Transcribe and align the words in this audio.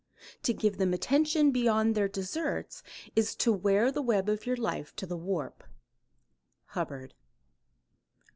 To 0.41 0.51
give 0.51 0.79
them 0.79 0.95
attention 0.95 1.51
beyond 1.51 1.93
their 1.93 2.07
deserts 2.07 2.81
is 3.15 3.35
to 3.35 3.53
wear 3.53 3.91
the 3.91 4.01
web 4.01 4.29
of 4.29 4.47
your 4.47 4.55
life 4.57 4.95
to 4.95 5.05
the 5.05 5.15
warp." 5.15 5.63
Hubbard. 6.69 7.13